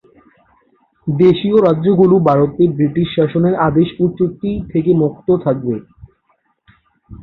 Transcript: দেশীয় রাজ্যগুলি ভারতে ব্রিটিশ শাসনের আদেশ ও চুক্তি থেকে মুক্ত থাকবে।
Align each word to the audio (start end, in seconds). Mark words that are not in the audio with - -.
দেশীয় 1.07 1.57
রাজ্যগুলি 1.59 2.17
ভারতে 2.27 2.63
ব্রিটিশ 2.75 3.07
শাসনের 3.17 3.55
আদেশ 3.67 3.89
ও 3.99 4.15
চুক্তি 4.17 4.51
থেকে 4.71 4.91
মুক্ত 5.01 5.27
থাকবে। 5.45 5.75